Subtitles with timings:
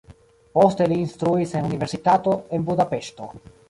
[0.59, 3.35] Poste li instruis en universitato en Budapeŝto.